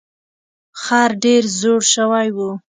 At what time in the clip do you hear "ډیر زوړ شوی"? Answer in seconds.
1.23-2.27